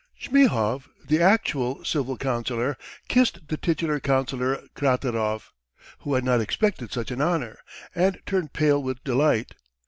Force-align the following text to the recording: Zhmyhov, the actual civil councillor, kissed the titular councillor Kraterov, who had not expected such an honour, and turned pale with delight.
Zhmyhov, 0.19 0.87
the 1.05 1.21
actual 1.21 1.85
civil 1.85 2.17
councillor, 2.17 2.75
kissed 3.07 3.49
the 3.49 3.55
titular 3.55 3.99
councillor 3.99 4.59
Kraterov, 4.73 5.51
who 5.99 6.15
had 6.15 6.23
not 6.23 6.41
expected 6.41 6.91
such 6.91 7.11
an 7.11 7.21
honour, 7.21 7.59
and 7.93 8.19
turned 8.25 8.51
pale 8.51 8.81
with 8.81 9.03
delight. 9.03 9.51